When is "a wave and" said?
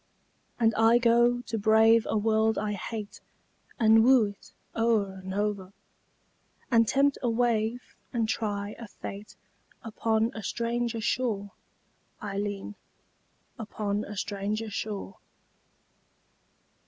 7.21-8.27